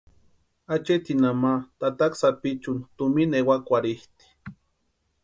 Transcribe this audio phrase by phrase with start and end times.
[0.73, 4.25] Acheetinha ma tataka sapichuni tumina ewakwarhitʼi.